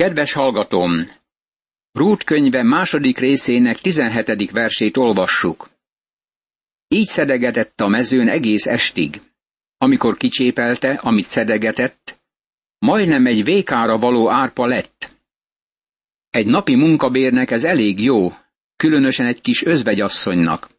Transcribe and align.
Kedves 0.00 0.32
hallgatóm! 0.32 1.04
Rút 1.92 2.24
könyve 2.24 2.62
második 2.62 3.18
részének 3.18 3.80
17. 3.80 4.50
versét 4.50 4.96
olvassuk. 4.96 5.70
Így 6.88 7.06
szedegetett 7.06 7.80
a 7.80 7.88
mezőn 7.88 8.28
egész 8.28 8.66
estig. 8.66 9.20
Amikor 9.78 10.16
kicsépelte, 10.16 10.92
amit 10.94 11.24
szedegetett, 11.24 12.20
majdnem 12.78 13.26
egy 13.26 13.44
vékára 13.44 13.98
való 13.98 14.30
árpa 14.30 14.66
lett. 14.66 15.12
Egy 16.30 16.46
napi 16.46 16.74
munkabérnek 16.74 17.50
ez 17.50 17.64
elég 17.64 18.02
jó, 18.02 18.32
különösen 18.76 19.26
egy 19.26 19.40
kis 19.40 19.62
özvegyasszonynak. 19.62 20.70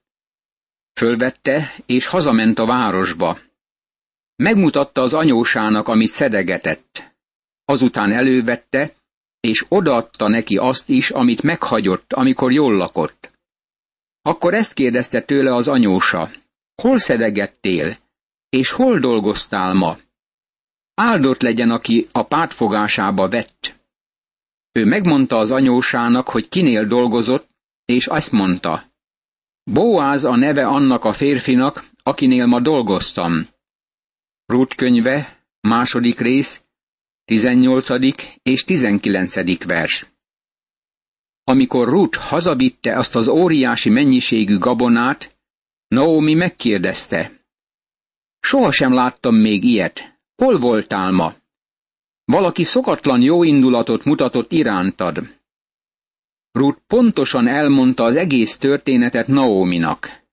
Fölvette, 0.94 1.76
és 1.86 2.06
hazament 2.06 2.60
a 2.60 2.66
városba. 2.66 3.40
Megmutatta 4.36 5.02
az 5.02 5.14
anyósának, 5.14 5.88
amit 5.88 6.12
szedegetett. 6.12 7.14
Azután 7.66 8.12
elővette, 8.12 9.00
és 9.42 9.66
odaadta 9.68 10.28
neki 10.28 10.58
azt 10.58 10.90
is, 10.90 11.10
amit 11.10 11.42
meghagyott, 11.42 12.14
amikor 12.14 12.52
jól 12.52 12.76
lakott. 12.76 13.32
Akkor 14.22 14.54
ezt 14.54 14.74
kérdezte 14.74 15.22
tőle 15.22 15.56
az 15.56 15.68
anyósa. 15.68 16.32
Hol 16.82 16.98
szedegettél, 16.98 17.98
és 18.50 18.72
hol 18.72 19.00
dolgoztál 19.00 19.74
ma? 19.74 19.98
Áldott 20.94 21.42
legyen, 21.42 21.70
aki 21.70 22.08
a 22.12 22.24
pártfogásába 22.24 23.30
vett. 23.30 23.80
Ő 24.72 24.86
megmondta 24.86 25.38
az 25.38 25.52
anyósának, 25.52 26.30
hogy 26.30 26.50
kinél 26.50 26.86
dolgozott, 26.86 27.50
és 27.86 28.08
azt 28.08 28.32
mondta. 28.32 28.84
Boáz 29.64 30.24
a 30.24 30.36
neve 30.36 30.66
annak 30.66 31.06
a 31.06 31.14
férfinak, 31.14 31.90
akinél 32.04 32.46
ma 32.46 32.60
dolgoztam. 32.60 33.48
Rút 34.46 34.76
könyve, 34.76 35.46
második 35.62 36.20
rész, 36.20 36.62
18. 37.32 37.90
és 38.42 38.64
19. 38.64 39.64
vers. 39.66 40.06
Amikor 41.44 41.88
Ruth 41.88 42.18
hazavitte 42.18 42.98
azt 42.98 43.16
az 43.16 43.28
óriási 43.28 43.90
mennyiségű 43.90 44.58
gabonát, 44.58 45.38
Naomi 45.88 46.34
megkérdezte. 46.34 47.32
Sohasem 48.40 48.94
láttam 48.94 49.36
még 49.36 49.64
ilyet. 49.64 50.20
Hol 50.36 50.60
voltál 50.60 51.12
ma? 51.12 51.34
Valaki 52.24 52.64
szokatlan 52.64 53.22
jóindulatot 53.22 54.04
mutatott 54.04 54.52
irántad. 54.52 55.40
Ruth 56.52 56.80
pontosan 56.88 57.48
elmondta 57.48 58.04
az 58.04 58.16
egész 58.16 58.58
történetet 58.58 59.28
Naominak. 59.28 60.24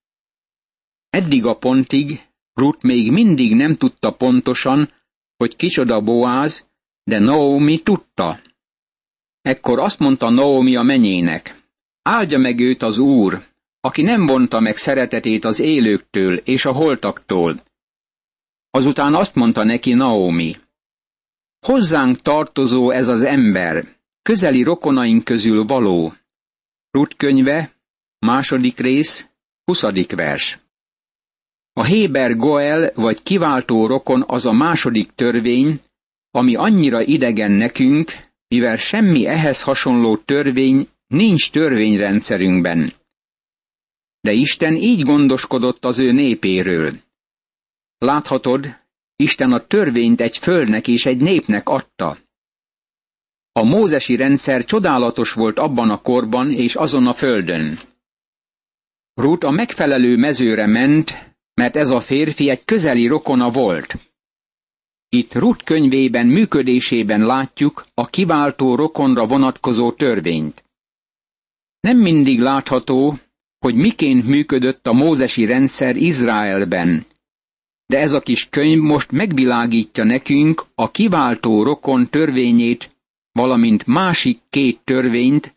Eddig 1.11 1.45
a 1.45 1.57
pontig 1.57 2.21
Ruth 2.53 2.85
még 2.85 3.13
mindig 3.13 3.55
nem 3.55 3.77
tudta 3.77 4.13
pontosan, 4.13 4.93
hogy 5.37 5.57
kicsoda 5.57 6.01
Boáz, 6.01 6.67
de 7.09 7.19
Naomi 7.19 7.79
tudta. 7.83 8.41
Ekkor 9.41 9.79
azt 9.79 9.99
mondta 9.99 10.31
Naomi 10.31 10.77
a 10.77 10.83
menyének, 10.83 11.63
áldja 12.03 12.39
meg 12.39 12.61
őt 12.61 12.83
az 12.83 12.99
Úr, 12.99 13.43
aki 13.81 14.03
nem 14.03 14.27
vonta 14.27 14.61
meg 14.61 14.77
szeretetét 14.77 15.45
az 15.45 15.61
élőktől 15.61 16.37
és 16.37 16.65
a 16.65 16.73
holtaktól. 16.73 17.63
Azután 18.71 19.15
azt 19.15 19.35
mondta 19.35 19.65
neki 19.65 19.93
Naomi, 19.95 20.53
hozzánk 21.67 22.21
tartozó 22.21 22.91
ez 22.91 23.09
az 23.09 23.23
ember, 23.23 23.97
közeli 24.23 24.63
rokonaink 24.63 25.25
közül 25.25 25.65
való. 25.65 26.13
Rut 26.91 27.17
könyve, 27.17 27.73
második 28.19 28.79
rész, 28.79 29.29
huszadik 29.65 30.13
vers. 30.13 30.59
A 31.73 31.85
Héber 31.85 32.37
Goel 32.37 32.93
vagy 32.95 33.23
kiváltó 33.23 33.87
rokon 33.87 34.25
az 34.27 34.47
a 34.47 34.53
második 34.53 35.13
törvény, 35.13 35.81
ami 36.39 36.55
annyira 36.55 37.03
idegen 37.03 37.51
nekünk, 37.51 38.13
mivel 38.49 38.77
semmi 38.77 39.27
ehhez 39.27 39.63
hasonló 39.63 40.17
törvény 40.17 40.89
nincs 41.07 41.51
törvényrendszerünkben. 41.51 42.93
De 44.21 44.33
Isten 44.33 44.75
így 44.75 45.03
gondoskodott 45.03 45.85
az 45.85 45.99
ő 45.99 46.13
népéről. 46.13 46.93
Láthatod, 47.99 48.77
Isten 49.17 49.53
a 49.53 49.67
törvényt 49.67 50.21
egy 50.21 50.39
földnek 50.39 50.89
és 50.89 51.07
egy 51.07 51.21
népnek 51.21 51.69
adta. 51.69 52.19
A 53.53 53.63
mózesi 53.63 54.17
rendszer 54.17 54.65
csodálatos 54.65 55.33
volt 55.33 55.59
abban 55.59 55.91
a 55.91 55.99
korban 56.01 56.53
és 56.53 56.75
azon 56.75 57.07
a 57.07 57.13
földön. 57.13 57.79
Rút 59.15 59.45
a 59.45 59.51
megfelelő 59.51 60.17
mezőre 60.17 60.67
ment, 60.67 61.37
mert 61.55 61.77
ez 61.77 61.91
a 61.91 62.01
férfi 62.01 62.51
egy 62.51 62.65
közeli 62.65 63.07
rokona 63.07 63.51
volt. 63.51 64.08
Itt 65.09 65.35
Rut 65.35 65.63
könyvében 65.63 66.27
működésében 66.27 67.21
látjuk 67.27 67.87
a 67.95 68.07
kiváltó 68.07 68.75
rokonra 68.75 69.27
vonatkozó 69.27 69.93
törvényt. 69.93 70.65
Nem 71.81 71.99
mindig 71.99 72.41
látható, 72.41 73.19
hogy 73.59 73.75
miként 73.75 74.27
működött 74.27 74.87
a 74.87 74.93
mózesi 74.93 75.45
rendszer 75.45 75.97
Izraelben, 75.97 77.07
de 77.87 77.99
ez 77.99 78.13
a 78.13 78.21
kis 78.21 78.49
könyv 78.49 78.81
most 78.81 79.11
megvilágítja 79.11 80.05
nekünk 80.05 80.65
a 80.75 80.91
kiváltó 80.91 81.63
rokon 81.63 82.09
törvényét, 82.11 82.97
valamint 83.33 83.87
másik 83.87 84.41
két 84.51 84.81
törvényt, 84.85 85.55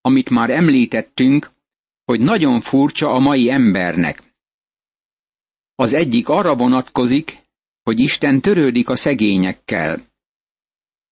amit 0.00 0.30
már 0.30 0.50
említettünk, 0.50 1.50
hogy 2.04 2.20
nagyon 2.20 2.60
furcsa 2.60 3.10
a 3.10 3.18
mai 3.18 3.50
embernek. 3.50 4.22
Az 5.74 5.92
egyik 5.92 6.28
arra 6.28 6.56
vonatkozik, 6.56 7.43
hogy 7.84 8.00
Isten 8.00 8.40
törődik 8.40 8.88
a 8.88 8.96
szegényekkel. 8.96 10.06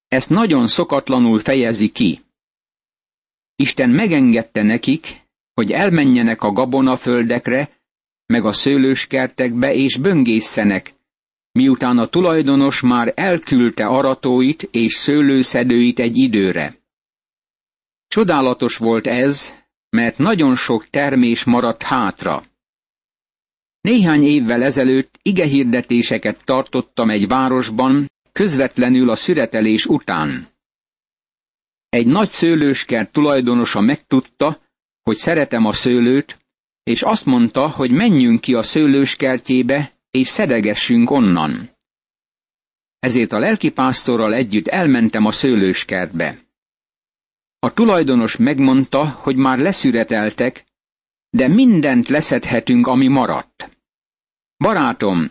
Ezt 0.09 0.29
nagyon 0.29 0.67
szokatlanul 0.67 1.39
fejezi 1.39 1.89
ki. 1.89 2.21
Isten 3.57 3.91
megengedte 3.91 4.63
nekik, 4.63 5.21
hogy 5.55 5.71
elmenjenek 5.71 6.43
a 6.43 6.53
gabonaföldekre, 6.53 7.71
meg 8.27 8.45
a 8.45 8.53
szőlőskertekbe 8.53 9.75
és 9.75 9.97
böngészenek, 9.97 10.95
miután 11.53 11.99
a 11.99 12.07
tulajdonos 12.07 12.81
már 12.81 13.13
elküldte 13.17 13.87
aratóit 13.87 14.63
és 14.71 14.95
szőlőszedőit 14.95 15.99
egy 15.99 16.17
időre. 16.17 16.81
Csodálatos 18.09 18.77
volt 18.77 19.07
ez, 19.07 19.55
mert 19.91 20.19
nagyon 20.19 20.57
sok 20.57 20.91
termés 20.91 21.45
maradt 21.45 21.83
hátra. 21.83 22.45
Néhány 23.83 24.23
évvel 24.23 24.63
ezelőtt 24.63 25.19
igehirdetéseket 25.23 26.45
tartottam 26.45 27.11
egy 27.11 27.27
városban, 27.29 28.11
közvetlenül 28.33 29.11
a 29.11 29.17
szüretelés 29.17 29.87
után. 29.87 30.49
Egy 31.89 32.07
nagy 32.07 32.29
szőlőskert 32.29 33.13
tulajdonosa 33.13 33.81
megtudta, 33.81 34.61
hogy 35.03 35.17
szeretem 35.17 35.65
a 35.65 35.73
szőlőt, 35.73 36.39
és 36.83 37.03
azt 37.03 37.25
mondta, 37.25 37.69
hogy 37.69 37.91
menjünk 37.91 38.41
ki 38.41 38.55
a 38.55 38.63
szőlőskertjébe, 38.63 39.93
és 40.11 40.29
szedegessünk 40.29 41.11
onnan. 41.11 41.71
Ezért 42.99 43.33
a 43.33 43.39
lelkipásztorral 43.39 44.35
együtt 44.35 44.67
elmentem 44.67 45.25
a 45.27 45.33
szőlőskertbe. 45.33 46.45
A 47.59 47.73
tulajdonos 47.73 48.37
megmondta, 48.37 49.09
hogy 49.09 49.37
már 49.37 49.59
leszüreteltek, 49.59 50.65
de 51.31 51.49
mindent 51.49 52.09
leszedhetünk, 52.09 52.87
ami 52.87 53.07
maradt. 53.09 53.72
Barátom, 54.63 55.31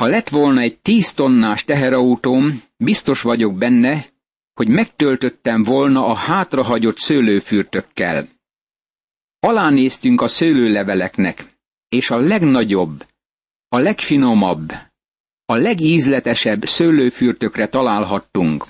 ha 0.00 0.06
lett 0.06 0.28
volna 0.28 0.60
egy 0.60 0.78
tíz 0.78 1.12
tonnás 1.12 1.64
teherautóm, 1.64 2.62
biztos 2.76 3.22
vagyok 3.22 3.54
benne, 3.58 4.06
hogy 4.54 4.68
megtöltöttem 4.68 5.62
volna 5.62 6.06
a 6.06 6.14
hátrahagyott 6.14 6.98
szőlőfürtökkel. 6.98 8.28
Alánéztünk 9.38 10.20
a 10.20 10.28
szőlőleveleknek, 10.28 11.58
és 11.88 12.10
a 12.10 12.18
legnagyobb, 12.18 13.06
a 13.68 13.78
legfinomabb, 13.78 14.72
a 15.44 15.54
legízletesebb 15.54 16.64
szőlőfürtökre 16.64 17.68
találhattunk. 17.68 18.66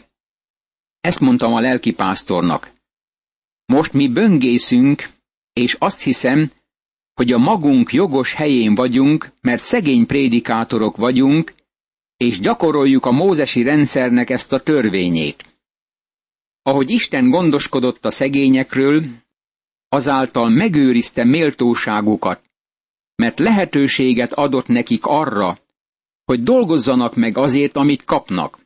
Ezt 1.00 1.20
mondtam 1.20 1.54
a 1.54 1.60
lelkipásztornak. 1.60 2.72
Most 3.66 3.92
mi 3.92 4.08
böngészünk, 4.08 5.08
és 5.52 5.76
azt 5.78 6.00
hiszem, 6.02 6.50
hogy 7.14 7.32
a 7.32 7.38
magunk 7.38 7.92
jogos 7.92 8.32
helyén 8.32 8.74
vagyunk, 8.74 9.32
mert 9.40 9.62
szegény 9.62 10.06
prédikátorok 10.06 10.96
vagyunk, 10.96 11.54
és 12.16 12.40
gyakoroljuk 12.40 13.06
a 13.06 13.10
mózesi 13.10 13.62
rendszernek 13.62 14.30
ezt 14.30 14.52
a 14.52 14.60
törvényét. 14.60 15.58
Ahogy 16.62 16.90
Isten 16.90 17.30
gondoskodott 17.30 18.04
a 18.04 18.10
szegényekről, 18.10 19.04
azáltal 19.88 20.48
megőrizte 20.48 21.24
méltóságukat, 21.24 22.42
mert 23.14 23.38
lehetőséget 23.38 24.32
adott 24.32 24.66
nekik 24.66 25.04
arra, 25.04 25.58
hogy 26.24 26.42
dolgozzanak 26.42 27.14
meg 27.16 27.38
azért, 27.38 27.76
amit 27.76 28.04
kapnak. 28.04 28.58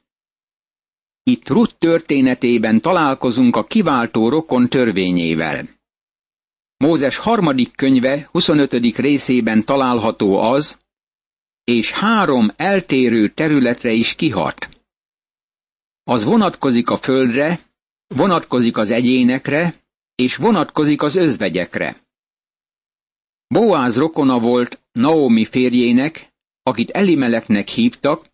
Itt 1.23 1.49
Ruth 1.49 1.75
történetében 1.79 2.81
találkozunk 2.81 3.57
a 3.57 3.65
kiváltó 3.65 4.29
rokon 4.29 4.69
törvényével. 4.69 5.78
Mózes 6.79 7.17
harmadik 7.17 7.77
könyve 7.77 8.29
25. 8.33 8.73
részében 8.97 9.65
található 9.65 10.39
az, 10.39 10.79
és 11.65 11.91
három 11.91 12.51
eltérő 12.57 13.29
területre 13.29 13.93
is 13.93 14.15
kihat. 14.15 14.69
Az 16.05 16.25
vonatkozik 16.25 16.91
a 16.91 16.97
földre, 16.97 17.61
vonatkozik 18.07 18.77
az 18.77 18.91
egyénekre, 18.91 19.75
és 20.15 20.37
vonatkozik 20.37 21.03
az 21.03 21.17
özvegyekre. 21.17 22.07
Boáz 23.47 23.97
rokona 23.97 24.39
volt 24.39 24.81
Naomi 24.93 25.45
férjének, 25.45 26.33
akit 26.63 26.91
Elimeleknek 26.91 27.69
hívtak, 27.69 28.27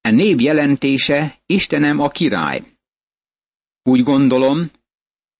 e 0.00 0.10
név 0.10 0.40
jelentése 0.40 1.38
Istenem 1.46 1.98
a 1.98 2.08
király. 2.08 2.62
Úgy 3.82 4.02
gondolom, 4.02 4.70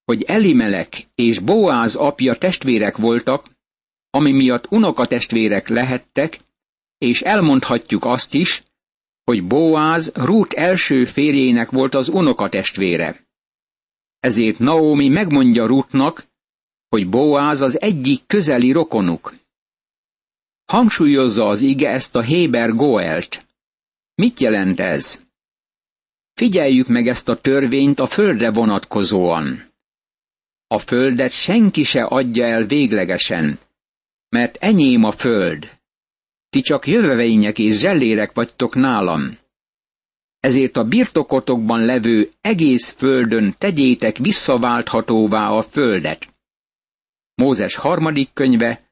hogy 0.04 0.22
Elimelek 0.22 1.06
és 1.14 1.38
Boáz 1.38 1.94
apja 1.94 2.34
testvérek 2.34 2.96
voltak, 2.96 3.50
ami 4.10 4.32
miatt 4.32 4.70
unokatestvérek 4.70 5.68
lehettek, 5.68 6.40
és 6.98 7.20
elmondhatjuk 7.22 8.04
azt 8.04 8.34
is, 8.34 8.62
hogy 9.24 9.46
Boáz 9.46 10.10
Rút 10.14 10.52
első 10.52 11.04
férjének 11.04 11.70
volt 11.70 11.94
az 11.94 12.08
unokatestvére. 12.08 13.26
Ezért 14.20 14.58
Naomi 14.58 15.08
megmondja 15.08 15.66
Rútnak, 15.66 16.26
hogy 16.88 17.08
Boáz 17.08 17.60
az 17.60 17.80
egyik 17.80 18.26
közeli 18.26 18.72
rokonuk. 18.72 19.34
Hangsúlyozza 20.64 21.46
az 21.46 21.60
ige 21.60 21.88
ezt 21.88 22.16
a 22.16 22.20
Héber 22.20 22.70
Goelt. 22.70 23.46
Mit 24.14 24.40
jelent 24.40 24.80
ez? 24.80 25.20
Figyeljük 26.34 26.88
meg 26.88 27.08
ezt 27.08 27.28
a 27.28 27.40
törvényt 27.40 28.00
a 28.00 28.06
földre 28.06 28.52
vonatkozóan. 28.52 29.71
A 30.72 30.78
földet 30.78 31.32
senki 31.32 31.82
se 31.82 32.02
adja 32.02 32.46
el 32.46 32.66
véglegesen, 32.66 33.58
mert 34.28 34.56
enyém 34.56 35.04
a 35.04 35.10
föld. 35.10 35.78
Ti 36.48 36.60
csak 36.60 36.86
jövevények 36.86 37.58
és 37.58 37.78
zsellérek 37.78 38.32
vagytok 38.32 38.74
nálam. 38.74 39.38
Ezért 40.40 40.76
a 40.76 40.84
birtokotokban 40.84 41.84
levő 41.84 42.30
egész 42.40 42.90
földön 42.90 43.54
tegyétek 43.58 44.16
visszaválthatóvá 44.16 45.48
a 45.48 45.62
földet. 45.62 46.34
Mózes 47.34 47.74
harmadik 47.74 48.32
könyve, 48.32 48.90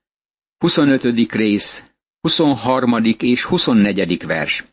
25. 0.58 1.32
rész, 1.32 1.84
23. 2.20 3.04
és 3.18 3.44
24. 3.44 4.26
vers. 4.26 4.64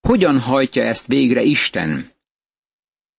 Hogyan 0.00 0.40
hajtja 0.40 0.82
ezt 0.82 1.06
végre 1.06 1.42
Isten? 1.42 2.12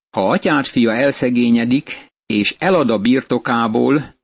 Ha 0.10 0.30
atyát 0.30 0.68
fia 0.68 0.94
elszegényedik, 0.94 2.07
és 2.28 2.56
elad 2.58 2.90
a 2.90 3.00
birtokából, 3.00 4.16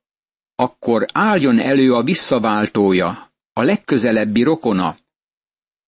akkor 0.54 1.06
álljon 1.12 1.58
elő 1.58 1.94
a 1.94 2.02
visszaváltója, 2.02 3.32
a 3.52 3.62
legközelebbi 3.62 4.42
rokona, 4.42 4.96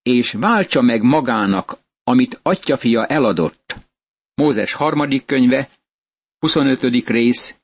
és 0.02 0.32
váltsa 0.32 0.82
meg 0.82 1.02
magának, 1.02 1.78
amit 2.04 2.40
atyafia 2.42 3.06
eladott. 3.06 3.76
Mózes 4.34 4.72
harmadik 4.72 5.24
könyve, 5.24 5.70
25. 6.38 6.82
rész, 7.08 7.56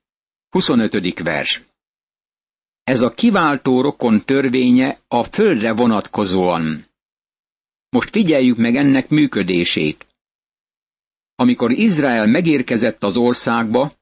25. 0.48 1.18
vers. 1.22 1.62
Ez 2.82 3.00
a 3.00 3.14
kiváltó 3.14 3.80
rokon 3.80 4.24
törvénye 4.24 4.98
a 5.08 5.24
földre 5.24 5.72
vonatkozóan. 5.72 6.86
Most 7.88 8.10
figyeljük 8.10 8.56
meg 8.56 8.76
ennek 8.76 9.08
működését. 9.08 10.06
Amikor 11.34 11.70
Izrael 11.70 12.26
megérkezett 12.26 13.02
az 13.02 13.16
országba, 13.16 13.92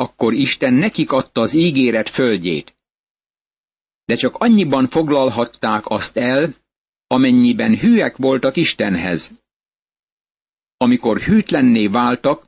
akkor 0.00 0.32
Isten 0.34 0.74
nekik 0.74 1.12
adta 1.12 1.40
az 1.40 1.52
ígéret 1.52 2.08
földjét. 2.08 2.76
De 4.04 4.14
csak 4.14 4.36
annyiban 4.36 4.88
foglalhatták 4.88 5.86
azt 5.86 6.16
el, 6.16 6.54
amennyiben 7.06 7.78
hűek 7.78 8.16
voltak 8.16 8.56
Istenhez. 8.56 9.32
Amikor 10.76 11.20
hűtlenné 11.20 11.86
váltak, 11.86 12.46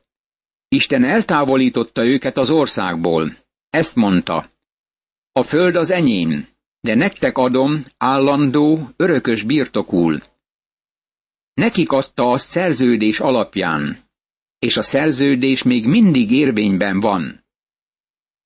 Isten 0.67 1.03
eltávolította 1.03 2.05
őket 2.05 2.37
az 2.37 2.49
országból. 2.49 3.37
Ezt 3.69 3.95
mondta. 3.95 4.51
A 5.31 5.43
föld 5.43 5.75
az 5.75 5.91
enyém, 5.91 6.47
de 6.79 6.95
nektek 6.95 7.37
adom 7.37 7.83
állandó, 7.97 8.89
örökös 8.95 9.43
birtokul. 9.43 10.23
Nekik 11.53 11.91
adta 11.91 12.29
azt 12.31 12.47
szerződés 12.47 13.19
alapján, 13.19 14.09
és 14.59 14.77
a 14.77 14.81
szerződés 14.81 15.63
még 15.63 15.87
mindig 15.87 16.31
érvényben 16.31 16.99
van. 16.99 17.40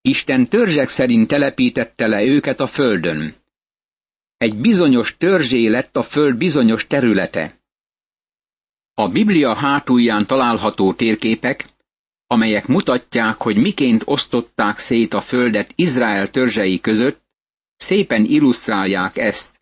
Isten 0.06 0.48
törzsek 0.48 0.88
szerint 0.88 1.28
telepítette 1.28 2.06
le 2.06 2.24
őket 2.24 2.60
a 2.60 2.66
földön. 2.66 3.34
Egy 4.36 4.56
bizonyos 4.56 5.16
törzsé 5.16 5.66
lett 5.66 5.96
a 5.96 6.02
föld 6.02 6.36
bizonyos 6.36 6.86
területe. 6.86 7.60
A 8.94 9.08
Biblia 9.08 9.54
hátulján 9.54 10.26
található 10.26 10.92
térképek, 10.94 11.64
amelyek 12.26 12.66
mutatják, 12.66 13.42
hogy 13.42 13.56
miként 13.56 14.02
osztották 14.04 14.78
szét 14.78 15.14
a 15.14 15.20
földet 15.20 15.72
Izrael 15.74 16.30
törzsei 16.30 16.80
között, 16.80 17.22
szépen 17.76 18.24
illusztrálják 18.24 19.16
ezt. 19.16 19.60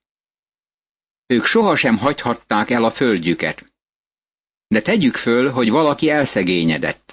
Ők 1.26 1.44
sohasem 1.44 1.96
hagyhatták 1.99 2.70
el 2.70 2.85
a 2.85 2.91
földjüket. 2.91 3.73
De 4.67 4.81
tegyük 4.81 5.14
föl, 5.17 5.50
hogy 5.50 5.70
valaki 5.70 6.08
elszegényedett. 6.11 7.04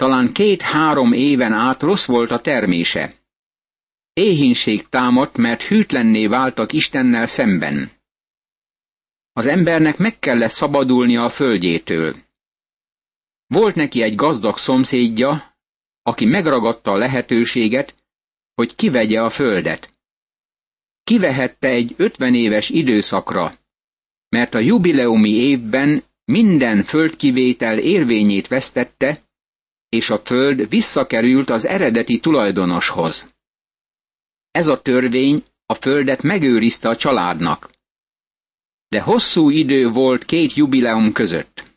Talán 0.00 0.32
két-három 0.32 1.12
éven 1.12 1.52
át 1.52 1.82
rossz 1.82 2.06
volt 2.06 2.30
a 2.30 2.40
termése. 2.40 3.14
Éhínség 4.12 4.88
támadt, 4.88 5.36
mert 5.36 5.62
hűtlenné 5.62 6.26
váltak 6.26 6.72
Istennel 6.72 7.26
szemben. 7.26 7.90
Az 9.32 9.46
embernek 9.46 9.98
meg 9.98 10.18
kellett 10.18 10.50
szabadulnia 10.50 11.24
a 11.24 11.28
földjétől. 11.28 12.16
Volt 13.46 13.74
neki 13.74 14.02
egy 14.02 14.14
gazdag 14.14 14.56
szomszédja, 14.56 15.56
aki 16.02 16.24
megragadta 16.24 16.90
a 16.90 16.96
lehetőséget, 16.96 17.94
hogy 18.54 18.74
kivegye 18.74 19.22
a 19.22 19.30
földet. 19.30 19.94
Kivehette 21.04 21.68
egy 21.68 21.94
ötven 21.96 22.34
éves 22.34 22.68
időszakra, 22.68 23.54
mert 24.28 24.54
a 24.54 24.58
jubileumi 24.58 25.30
évben 25.30 26.02
minden 26.24 26.82
földkivétel 26.82 27.78
érvényét 27.78 28.48
vesztette, 28.48 29.28
és 29.90 30.10
a 30.10 30.18
föld 30.18 30.68
visszakerült 30.68 31.50
az 31.50 31.66
eredeti 31.66 32.20
tulajdonoshoz. 32.20 33.26
Ez 34.50 34.66
a 34.66 34.82
törvény 34.82 35.44
a 35.66 35.74
földet 35.74 36.22
megőrizte 36.22 36.88
a 36.88 36.96
családnak. 36.96 37.70
De 38.88 39.00
hosszú 39.00 39.50
idő 39.50 39.88
volt 39.88 40.24
két 40.24 40.54
jubileum 40.54 41.12
között. 41.12 41.70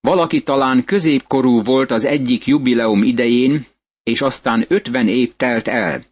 Valaki 0.00 0.42
talán 0.42 0.84
középkorú 0.84 1.62
volt 1.62 1.90
az 1.90 2.04
egyik 2.04 2.44
jubileum 2.44 3.02
idején, 3.02 3.66
és 4.02 4.20
aztán 4.20 4.64
ötven 4.68 5.08
év 5.08 5.36
telt 5.36 5.68
el. 5.68 6.04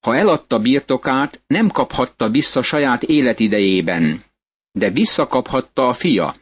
Ha 0.00 0.16
eladta 0.16 0.58
birtokát, 0.58 1.42
nem 1.46 1.68
kaphatta 1.68 2.30
vissza 2.30 2.62
saját 2.62 3.02
életidejében, 3.02 4.24
de 4.72 4.90
visszakaphatta 4.90 5.88
a 5.88 5.94
fia. 5.94 6.36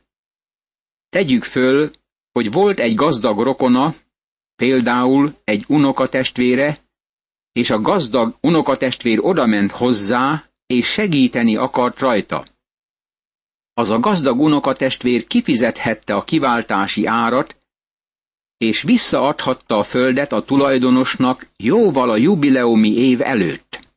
Tegyük 1.09 1.45
föl, 1.45 1.91
hogy 2.33 2.53
volt 2.53 2.79
egy 2.79 2.95
gazdag 2.95 3.39
rokona, 3.39 3.95
például 4.57 5.35
egy 5.45 5.65
unokatestvére, 5.69 6.79
és 7.53 7.71
a 7.71 7.81
gazdag 7.81 8.37
unokatestvér 8.41 9.19
odament 9.21 9.71
hozzá, 9.71 10.51
és 10.67 10.87
segíteni 10.87 11.57
akart 11.57 11.99
rajta. 11.99 12.47
Az 13.75 13.91
a 13.91 13.99
gazdag 13.99 14.41
unokatestvér 14.41 15.25
kifizethette 15.25 16.15
a 16.15 16.25
kiváltási 16.25 17.07
árat, 17.07 17.57
és 18.57 18.83
visszaadhatta 18.83 19.79
a 19.79 19.83
földet 19.83 20.33
a 20.33 20.43
tulajdonosnak 20.43 21.51
jóval 21.57 22.11
a 22.11 22.17
jubileumi 22.17 22.93
év 22.97 23.21
előtt. 23.21 23.89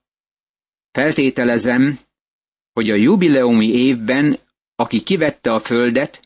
Feltételezem, 0.92 2.00
hogy 2.74 2.90
a 2.90 2.96
jubileumi 2.96 3.68
évben, 3.68 4.40
aki 4.76 5.02
kivette 5.02 5.54
a 5.54 5.60
földet, 5.60 6.23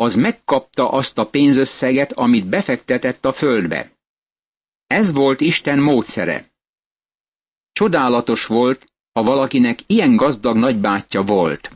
az 0.00 0.14
megkapta 0.14 0.88
azt 0.88 1.18
a 1.18 1.26
pénzösszeget, 1.26 2.12
amit 2.12 2.48
befektetett 2.48 3.24
a 3.24 3.32
földbe. 3.32 3.92
Ez 4.86 5.12
volt 5.12 5.40
Isten 5.40 5.78
módszere. 5.78 6.52
Csodálatos 7.72 8.46
volt, 8.46 8.92
ha 9.12 9.22
valakinek 9.22 9.78
ilyen 9.86 10.16
gazdag 10.16 10.56
nagybátyja 10.56 11.22
volt. 11.22 11.70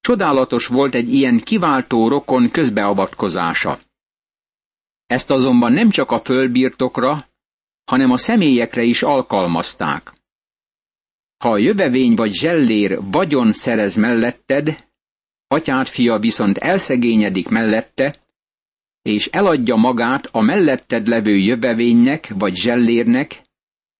Csodálatos 0.00 0.66
volt 0.66 0.94
egy 0.94 1.14
ilyen 1.14 1.38
kiváltó 1.38 2.08
rokon 2.08 2.50
közbeavatkozása. 2.50 3.80
Ezt 5.06 5.30
azonban 5.30 5.72
nem 5.72 5.90
csak 5.90 6.10
a 6.10 6.20
földbirtokra, 6.20 7.28
hanem 7.84 8.10
a 8.10 8.16
személyekre 8.16 8.82
is 8.82 9.02
alkalmazták. 9.02 10.12
Ha 11.36 11.50
a 11.50 11.58
jövevény 11.58 12.14
vagy 12.14 12.32
zsellér 12.32 13.00
vagyon 13.02 13.52
szerez 13.52 13.94
melletted, 13.96 14.87
atyád 15.48 15.86
fia 15.86 16.18
viszont 16.18 16.58
elszegényedik 16.58 17.48
mellette, 17.48 18.16
és 19.02 19.26
eladja 19.26 19.76
magát 19.76 20.26
a 20.26 20.40
melletted 20.40 21.06
levő 21.06 21.36
jövevénynek 21.36 22.32
vagy 22.34 22.54
zsellérnek, 22.54 23.42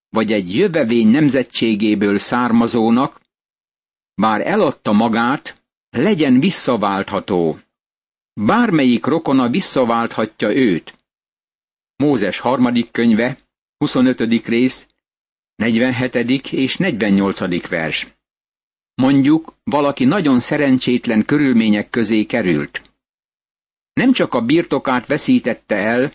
vagy 0.09 0.33
egy 0.33 0.55
jövevény 0.55 1.09
nemzetségéből 1.09 2.19
származónak, 2.19 3.21
bár 4.15 4.41
eladta 4.47 4.93
magát, 4.93 5.63
legyen 5.91 6.41
visszaváltható. 6.41 7.59
bármelyik 8.35 9.05
rokona 9.05 9.49
visszaválthatja 9.49 10.55
őt. 10.57 10.95
Mózes 11.97 12.39
harmadik 12.39 12.91
könyve, 12.91 13.39
25. 13.79 14.47
rész, 14.47 14.87
47. 15.55 16.53
és 16.53 16.77
48. 16.77 17.69
vers. 17.69 18.18
Mondjuk, 19.01 19.55
valaki 19.65 20.05
nagyon 20.05 20.41
szerencsétlen 20.41 21.25
körülmények 21.25 21.91
közé 21.91 22.25
került. 22.25 22.83
Nem 23.93 24.13
csak 24.13 24.35
a 24.35 24.41
birtokát 24.45 25.07
veszítette 25.07 25.77
el, 25.77 26.13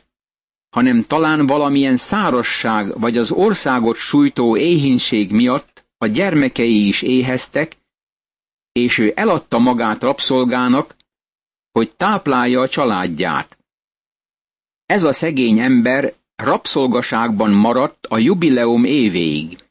hanem 0.70 1.04
talán 1.04 1.46
valamilyen 1.46 1.98
szárasság 1.98 3.00
vagy 3.00 3.18
az 3.18 3.32
országot 3.32 3.96
sújtó 3.96 4.58
éhínség 4.58 5.32
miatt 5.32 5.86
a 5.98 6.08
gyermekei 6.08 6.88
is 6.88 7.02
éheztek, 7.02 7.78
és 8.72 8.98
ő 8.98 9.12
eladta 9.16 9.60
magát 9.60 10.02
rabszolgának, 10.02 10.96
hogy 11.72 11.92
táplálja 11.92 12.62
a 12.62 12.70
családját. 12.70 13.58
Ez 14.86 15.04
a 15.04 15.12
szegény 15.12 15.60
ember 15.60 16.14
rabszolgaságban 16.36 17.52
maradt 17.52 18.06
a 18.06 18.18
jubileum 18.18 18.84
évéig. 18.84 19.63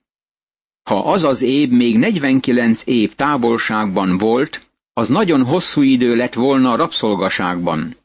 Ha 0.83 1.13
az 1.13 1.23
az 1.23 1.43
év 1.43 1.71
még 1.71 1.99
49 1.99 2.87
év 2.87 3.15
távolságban 3.15 4.19
volt, 4.19 4.71
az 4.93 5.09
nagyon 5.09 5.45
hosszú 5.45 5.83
idő 5.83 6.17
lett 6.17 6.35
volna 6.35 6.73
a 6.73 6.77
rabszolgaságban. 6.77 7.97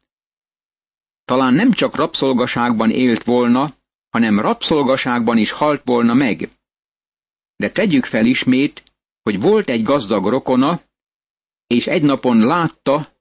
Talán 1.26 1.54
nem 1.54 1.72
csak 1.72 1.96
rabszolgaságban 1.96 2.92
élt 2.92 3.24
volna, 3.24 3.76
hanem 4.10 4.40
rabszolgaságban 4.40 5.38
is 5.38 5.52
halt 5.52 5.82
volna 5.86 6.14
meg. 6.14 6.50
De 7.56 7.72
tegyük 7.72 8.06
fel 8.06 8.26
ismét, 8.26 8.84
hogy 9.24 9.40
volt 9.42 9.70
egy 9.70 9.84
gazdag 9.84 10.26
rokona, 10.26 10.82
és 11.68 11.88
egy 11.88 12.04
napon 12.04 12.38
látta, 12.38 13.16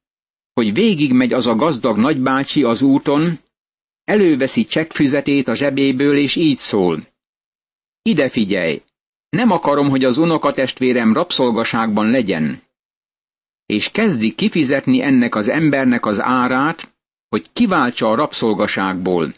hogy 0.52 0.72
végigmegy 0.72 1.32
az 1.32 1.46
a 1.46 1.54
gazdag 1.54 1.96
nagybácsi 1.96 2.62
az 2.62 2.82
úton, 2.82 3.38
előveszi 4.04 4.64
csekkfüzetét 4.64 5.48
a 5.48 5.54
zsebéből, 5.54 6.16
és 6.16 6.36
így 6.36 6.58
szól. 6.58 7.06
Ide 8.02 8.28
figyelj, 8.28 8.82
nem 9.36 9.50
akarom, 9.50 9.88
hogy 9.88 10.04
az 10.04 10.18
unokatestvérem 10.18 11.12
rabszolgaságban 11.12 12.10
legyen. 12.10 12.62
És 13.66 13.88
kezdi 13.88 14.34
kifizetni 14.34 15.02
ennek 15.02 15.34
az 15.34 15.48
embernek 15.48 16.06
az 16.06 16.22
árát, 16.22 16.94
hogy 17.28 17.52
kiváltsa 17.52 18.10
a 18.10 18.14
rabszolgaságból. 18.14 19.34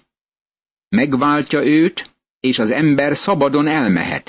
Megváltja 0.89 1.65
őt, 1.65 2.11
és 2.41 2.59
az 2.59 2.71
ember 2.71 3.17
szabadon 3.17 3.67
elmehet. 3.67 4.27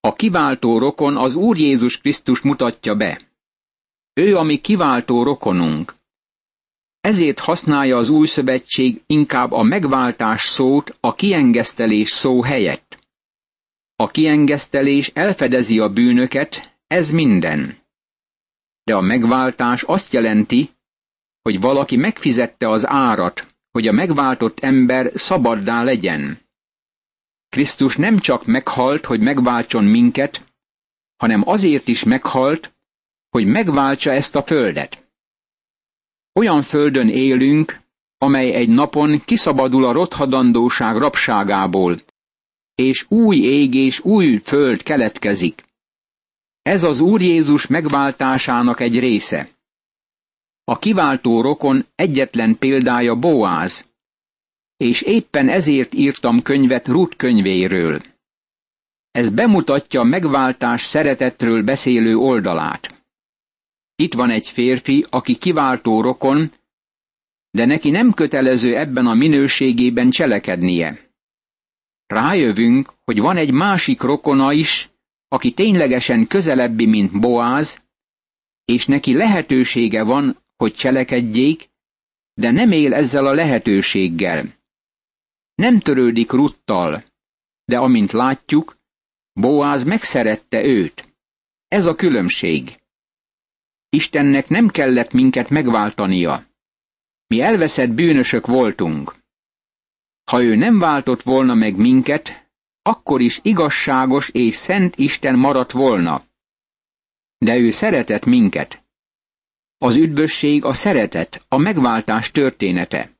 A 0.00 0.14
kiváltó 0.14 0.78
rokon 0.78 1.16
az 1.16 1.34
Úr 1.34 1.56
Jézus 1.56 1.98
Krisztus 1.98 2.40
mutatja 2.40 2.94
be. 2.94 3.20
Ő 4.14 4.36
a 4.36 4.42
mi 4.42 4.56
kiváltó 4.56 5.22
rokonunk. 5.22 5.94
Ezért 7.00 7.38
használja 7.38 7.96
az 7.96 8.08
új 8.08 8.26
szövetség 8.26 9.02
inkább 9.06 9.52
a 9.52 9.62
megváltás 9.62 10.46
szót 10.46 10.96
a 11.00 11.14
kiengesztelés 11.14 12.10
szó 12.10 12.42
helyett. 12.42 12.85
A 13.96 14.06
kiengesztelés 14.06 15.08
elfedezi 15.14 15.78
a 15.78 15.92
bűnöket, 15.92 16.76
ez 16.86 17.10
minden. 17.10 17.78
De 18.84 18.94
a 18.94 19.00
megváltás 19.00 19.82
azt 19.82 20.12
jelenti, 20.12 20.70
hogy 21.42 21.60
valaki 21.60 21.96
megfizette 21.96 22.68
az 22.68 22.86
árat, 22.86 23.54
hogy 23.70 23.88
a 23.88 23.92
megváltott 23.92 24.58
ember 24.58 25.10
szabaddá 25.14 25.82
legyen. 25.82 26.40
Krisztus 27.48 27.96
nem 27.96 28.18
csak 28.18 28.44
meghalt, 28.46 29.04
hogy 29.04 29.20
megváltson 29.20 29.84
minket, 29.84 30.44
hanem 31.16 31.48
azért 31.48 31.88
is 31.88 32.04
meghalt, 32.04 32.74
hogy 33.30 33.46
megváltsa 33.46 34.12
ezt 34.12 34.36
a 34.36 34.42
földet. 34.42 35.10
Olyan 36.32 36.62
földön 36.62 37.08
élünk, 37.08 37.80
amely 38.18 38.52
egy 38.52 38.68
napon 38.68 39.20
kiszabadul 39.24 39.84
a 39.84 39.92
rothadandóság 39.92 40.96
rabságából, 40.96 42.00
és 42.76 43.06
új 43.08 43.36
ég 43.36 43.74
és 43.74 44.00
új 44.00 44.38
föld 44.38 44.82
keletkezik. 44.82 45.64
Ez 46.62 46.82
az 46.82 47.00
Úr 47.00 47.22
Jézus 47.22 47.66
megváltásának 47.66 48.80
egy 48.80 48.98
része. 48.98 49.48
A 50.64 50.78
kiváltó 50.78 51.40
rokon 51.40 51.86
egyetlen 51.94 52.58
példája 52.58 53.14
Boáz, 53.14 53.86
és 54.76 55.00
éppen 55.02 55.48
ezért 55.48 55.94
írtam 55.94 56.42
könyvet 56.42 56.88
Ruth 56.88 57.16
könyvéről. 57.16 58.02
Ez 59.10 59.30
bemutatja 59.30 60.02
megváltás 60.02 60.82
szeretetről 60.82 61.62
beszélő 61.62 62.16
oldalát. 62.16 63.04
Itt 63.94 64.14
van 64.14 64.30
egy 64.30 64.48
férfi, 64.48 65.06
aki 65.10 65.36
kiváltó 65.36 66.00
rokon, 66.00 66.52
de 67.50 67.64
neki 67.64 67.90
nem 67.90 68.12
kötelező 68.12 68.76
ebben 68.76 69.06
a 69.06 69.14
minőségében 69.14 70.10
cselekednie. 70.10 71.05
Rájövünk, 72.06 72.92
hogy 73.04 73.18
van 73.18 73.36
egy 73.36 73.52
másik 73.52 74.00
rokona 74.00 74.52
is, 74.52 74.90
aki 75.28 75.52
ténylegesen 75.52 76.26
közelebbi, 76.26 76.86
mint 76.86 77.20
Boáz, 77.20 77.82
és 78.64 78.86
neki 78.86 79.14
lehetősége 79.14 80.02
van 80.02 80.44
hogy 80.56 80.74
cselekedjék, 80.74 81.70
de 82.34 82.50
nem 82.50 82.72
él 82.72 82.94
ezzel 82.94 83.26
a 83.26 83.34
lehetőséggel. 83.34 84.54
Nem 85.54 85.80
törődik 85.80 86.30
Ruttal, 86.30 87.04
de 87.64 87.78
amint 87.78 88.12
látjuk, 88.12 88.78
Boáz 89.32 89.84
megszerette 89.84 90.64
őt. 90.64 91.14
Ez 91.68 91.86
a 91.86 91.94
különbség. 91.94 92.80
Istennek 93.88 94.48
nem 94.48 94.68
kellett 94.68 95.12
minket 95.12 95.50
megváltania. 95.50 96.46
Mi 97.26 97.40
elveszett 97.40 97.90
bűnösök 97.90 98.46
voltunk. 98.46 99.14
Ha 100.30 100.42
ő 100.42 100.54
nem 100.54 100.78
váltott 100.78 101.22
volna 101.22 101.54
meg 101.54 101.76
minket, 101.76 102.50
akkor 102.82 103.20
is 103.20 103.40
igazságos 103.42 104.28
és 104.28 104.56
szent 104.56 104.96
Isten 104.96 105.38
maradt 105.38 105.72
volna. 105.72 106.24
De 107.38 107.56
ő 107.56 107.70
szeretett 107.70 108.24
minket. 108.24 108.84
Az 109.78 109.94
üdvösség 109.96 110.64
a 110.64 110.74
szeretet, 110.74 111.44
a 111.48 111.56
megváltás 111.56 112.30
története. 112.30 113.10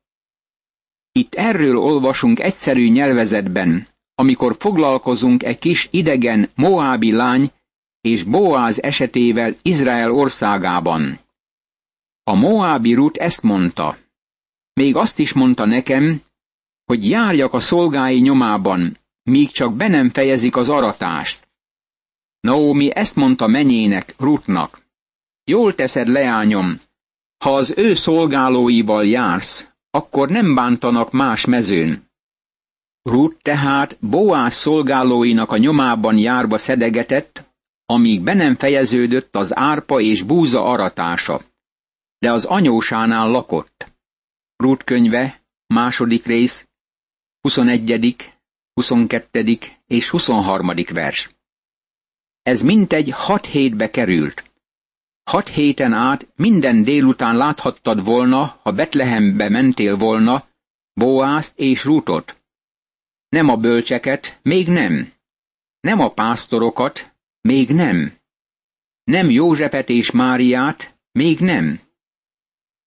Itt 1.13 1.35
erről 1.35 1.77
olvasunk 1.77 2.41
egyszerű 2.41 2.89
nyelvezetben, 2.89 3.89
amikor 4.15 4.57
foglalkozunk 4.59 5.43
egy 5.43 5.59
kis 5.59 5.89
idegen 5.91 6.51
Moábi 6.55 7.13
lány 7.13 7.53
és 8.01 8.23
Boáz 8.23 8.83
esetével 8.83 9.57
Izrael 9.63 10.13
országában. 10.13 11.19
A 12.23 12.35
Moábi 12.35 12.95
Rut 12.95 13.17
ezt 13.17 13.43
mondta. 13.43 13.99
Még 14.73 14.97
azt 14.97 15.19
is 15.19 15.33
mondta 15.33 15.65
nekem, 15.65 16.23
hogy 16.87 17.09
járjak 17.09 17.53
a 17.53 17.61
szolgái 17.61 18.21
nyomában, 18.21 18.99
míg 19.23 19.51
csak 19.51 19.75
be 19.75 19.89
nem 19.89 20.11
fejezik 20.11 20.57
az 20.57 20.69
aratást. 20.69 21.49
Naomi 22.41 22.95
ezt 22.95 23.15
mondta 23.15 23.47
menyének, 23.47 24.15
Rutnak. 24.19 24.81
Jól 25.45 25.75
teszed, 25.75 26.09
leányom, 26.09 26.81
ha 27.45 27.55
az 27.55 27.73
ő 27.77 27.95
szolgálóival 27.95 29.07
jársz, 29.07 29.69
akkor 29.91 30.29
nem 30.29 30.55
bántanak 30.55 31.13
más 31.13 31.45
mezőn. 31.45 32.11
Ruth 33.03 33.37
tehát 33.43 33.99
Boás 34.01 34.55
szolgálóinak 34.55 35.51
a 35.51 35.57
nyomában 35.57 36.17
járva 36.17 36.59
szedegetett, 36.59 37.55
amíg 37.85 38.23
be 38.23 38.35
nem 38.35 38.57
fejeződött 38.57 39.37
az 39.37 39.57
árpa 39.57 40.01
és 40.01 40.23
búza 40.23 40.63
aratása. 40.65 41.41
De 42.19 42.33
az 42.33 42.45
anyósánál 42.45 43.31
lakott. 43.31 43.93
Ruth 44.57 44.85
könyve, 44.85 45.43
második 45.67 46.27
rész, 46.27 46.66
21., 47.47 48.17
22. 48.75 49.59
és 49.87 50.09
23. 50.09 50.71
vers. 50.93 51.31
Ez 52.43 52.63
mintegy 52.63 53.11
hat 53.11 53.47
hétbe 53.47 53.91
került. 53.91 54.51
Hat 55.23 55.49
héten 55.49 55.93
át 55.93 56.29
minden 56.37 56.83
délután 56.85 57.37
láthattad 57.37 58.05
volna, 58.05 58.61
ha 58.63 58.73
Betlehembe 58.73 59.49
mentél 59.49 59.97
volna, 59.97 60.49
Boázt 60.93 61.59
és 61.59 61.85
Rútot. 61.85 62.37
Nem 63.29 63.49
a 63.49 63.57
bölcseket, 63.57 64.39
még 64.43 64.69
nem. 64.69 65.13
Nem 65.81 66.01
a 66.01 66.13
pásztorokat, 66.13 67.15
még 67.41 67.69
nem. 67.71 68.19
Nem 69.05 69.31
Józsepet 69.31 69.89
és 69.89 70.11
Máriát, 70.11 70.99
még 71.13 71.41
nem. 71.41 71.81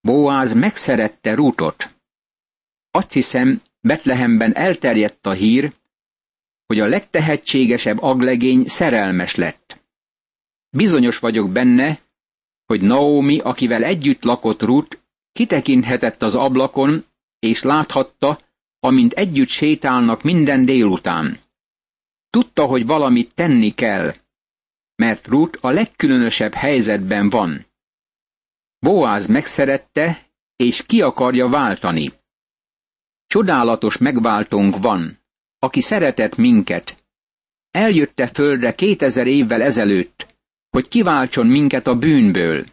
Boáz 0.02 0.54
megszerette 0.54 1.34
Rútot. 1.34 1.96
Azt 2.92 3.12
hiszem, 3.12 3.62
Betlehemben 3.82 4.56
elterjedt 4.56 5.26
a 5.26 5.34
hír, 5.34 5.74
hogy 6.66 6.80
a 6.80 6.86
legtehetségesebb 6.86 8.02
aglegény 8.02 8.66
szerelmes 8.66 9.36
lett. 9.36 9.80
Bizonyos 10.70 11.20
vagyok 11.20 11.52
benne, 11.52 12.00
hogy 12.66 12.82
Naomi, 12.82 13.40
akivel 13.40 13.84
együtt 13.84 14.24
lakott 14.24 14.62
Ruth, 14.62 14.98
kitekinthetett 15.32 16.22
az 16.22 16.36
ablakon, 16.36 17.06
és 17.40 17.62
láthatta, 17.62 18.40
amint 18.80 19.14
együtt 19.14 19.48
sétálnak 19.48 20.24
minden 20.24 20.66
délután. 20.66 21.40
Tudta, 22.30 22.66
hogy 22.66 22.86
valamit 22.86 23.34
tenni 23.36 23.74
kell, 23.74 24.14
mert 24.96 25.28
Ruth 25.28 25.58
a 25.62 25.70
legkülönösebb 25.70 26.54
helyzetben 26.54 27.30
van. 27.30 27.66
Boáz 28.80 29.28
megszerette, 29.28 30.28
és 30.56 30.84
ki 30.86 31.02
akarja 31.02 31.48
váltani. 31.48 32.19
Csodálatos 33.30 33.98
megváltónk 33.98 34.78
van, 34.82 35.20
aki 35.60 35.82
szeretett 35.82 36.36
minket. 36.36 37.04
Eljötte 37.72 38.28
földre 38.28 38.76
kétezer 38.76 39.28
évvel 39.28 39.62
ezelőtt, 39.62 40.36
hogy 40.70 40.88
kiváltson 40.88 41.48
minket 41.48 41.88
a 41.88 41.96
bűnből. 41.98 42.66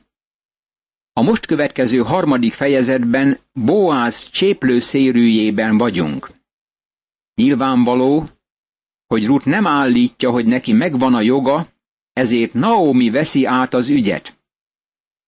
A 1.13 1.23
most 1.23 1.47
következő 1.47 1.99
harmadik 1.99 2.53
fejezetben 2.53 3.39
Boáz 3.53 4.29
cséplő 4.29 4.79
szérűjében 4.81 5.79
vagyunk. 5.79 6.31
Nyilvánvaló, 7.35 8.29
hogy 9.07 9.27
Ruth 9.27 9.47
nem 9.47 9.67
állítja, 9.67 10.31
hogy 10.31 10.47
neki 10.47 10.73
megvan 10.73 11.15
a 11.15 11.21
joga, 11.21 11.67
ezért 12.13 12.53
Naomi 12.53 13.11
veszi 13.11 13.45
át 13.45 13.75
az 13.75 13.89
ügyet. 13.89 14.39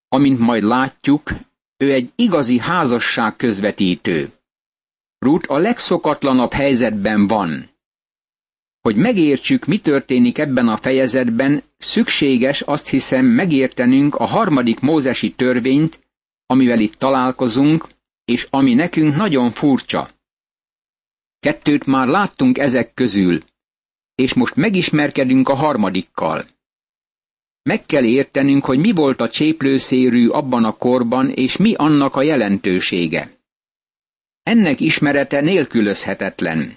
Amint 0.08 0.38
majd 0.38 0.62
látjuk, 0.62 1.30
ő 1.76 1.92
egy 1.92 2.12
igazi 2.16 2.58
házasság 2.58 3.36
közvetítő. 3.36 4.32
Ruth 5.18 5.50
a 5.50 5.58
legszokatlanabb 5.58 6.52
helyzetben 6.52 7.26
van. 7.26 7.70
Hogy 8.80 8.96
megértsük, 8.96 9.64
mi 9.64 9.78
történik 9.78 10.38
ebben 10.38 10.68
a 10.68 10.76
fejezetben, 10.76 11.62
szükséges 11.78 12.60
azt 12.60 12.88
hiszem 12.88 13.26
megértenünk 13.26 14.14
a 14.14 14.24
harmadik 14.24 14.80
mózesi 14.80 15.32
törvényt, 15.32 16.00
amivel 16.46 16.80
itt 16.80 16.94
találkozunk, 16.94 17.88
és 18.24 18.46
ami 18.50 18.74
nekünk 18.74 19.16
nagyon 19.16 19.50
furcsa. 19.50 20.10
Kettőt 21.40 21.86
már 21.86 22.06
láttunk 22.06 22.58
ezek 22.58 22.94
közül, 22.94 23.42
és 24.14 24.34
most 24.34 24.54
megismerkedünk 24.56 25.48
a 25.48 25.54
harmadikkal. 25.54 26.46
Meg 27.62 27.86
kell 27.86 28.04
értenünk, 28.04 28.64
hogy 28.64 28.78
mi 28.78 28.92
volt 28.92 29.20
a 29.20 29.28
cséplőszérű 29.28 30.28
abban 30.28 30.64
a 30.64 30.72
korban, 30.72 31.30
és 31.30 31.56
mi 31.56 31.74
annak 31.74 32.14
a 32.16 32.22
jelentősége. 32.22 33.37
Ennek 34.48 34.80
ismerete 34.80 35.40
nélkülözhetetlen. 35.40 36.76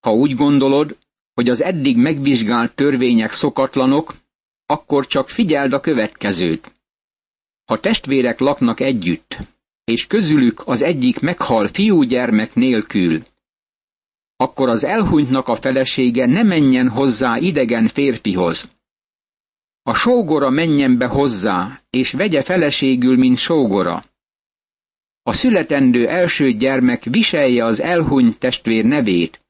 Ha 0.00 0.12
úgy 0.12 0.34
gondolod, 0.34 0.96
hogy 1.34 1.48
az 1.48 1.62
eddig 1.62 1.96
megvizsgált 1.96 2.74
törvények 2.74 3.32
szokatlanok, 3.32 4.14
akkor 4.66 5.06
csak 5.06 5.28
figyeld 5.28 5.72
a 5.72 5.80
következőt. 5.80 6.72
Ha 7.64 7.80
testvérek 7.80 8.38
laknak 8.38 8.80
együtt, 8.80 9.36
és 9.84 10.06
közülük 10.06 10.62
az 10.66 10.82
egyik 10.82 11.20
meghal 11.20 11.66
fiúgyermek 11.66 12.54
nélkül, 12.54 13.22
akkor 14.36 14.68
az 14.68 14.84
elhunytnak 14.84 15.48
a 15.48 15.56
felesége 15.56 16.26
ne 16.26 16.42
menjen 16.42 16.88
hozzá 16.88 17.38
idegen 17.38 17.88
férfihoz. 17.88 18.68
A 19.82 19.94
sógora 19.94 20.50
menjen 20.50 20.98
be 20.98 21.06
hozzá, 21.06 21.80
és 21.90 22.12
vegye 22.12 22.42
feleségül, 22.42 23.16
mint 23.16 23.38
sógora. 23.38 24.04
A 25.28 25.32
születendő 25.32 26.08
első 26.08 26.52
gyermek 26.52 27.02
viselje 27.02 27.64
az 27.64 27.80
elhunyt 27.80 28.38
testvér 28.38 28.84
nevét, 28.84 29.40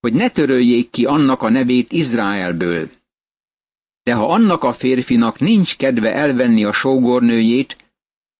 hogy 0.00 0.12
ne 0.12 0.28
töröljék 0.28 0.90
ki 0.90 1.04
annak 1.04 1.42
a 1.42 1.48
nevét 1.48 1.92
Izraelből. 1.92 2.88
De 4.02 4.14
ha 4.14 4.32
annak 4.32 4.62
a 4.62 4.72
férfinak 4.72 5.38
nincs 5.38 5.76
kedve 5.76 6.14
elvenni 6.14 6.64
a 6.64 6.72
sógornőjét, 6.72 7.76